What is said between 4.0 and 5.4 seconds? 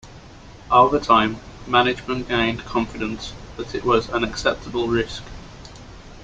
an acceptable risk.